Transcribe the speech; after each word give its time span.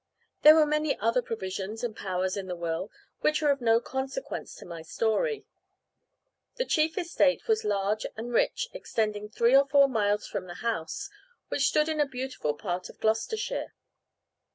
There 0.41 0.55
were 0.55 0.65
many 0.65 0.97
other 0.97 1.21
provisions 1.21 1.83
and 1.83 1.95
powers 1.95 2.35
in 2.35 2.47
the 2.47 2.55
will, 2.55 2.89
which 3.19 3.43
are 3.43 3.51
of 3.51 3.61
no 3.61 3.79
consequence 3.79 4.55
to 4.55 4.65
my 4.65 4.81
story. 4.81 5.45
The 6.55 6.65
chief 6.65 6.97
estate 6.97 7.47
was 7.47 7.63
large 7.63 8.07
and 8.17 8.33
rich, 8.33 8.67
extending 8.73 9.29
three 9.29 9.55
or 9.55 9.67
four 9.67 9.87
miles 9.87 10.25
from 10.25 10.47
the 10.47 10.55
house, 10.65 11.07
which 11.49 11.67
stood 11.67 11.87
in 11.87 11.99
a 11.99 12.07
beautiful 12.07 12.55
part 12.55 12.89
of 12.89 12.99
Gloucestershire. 12.99 13.75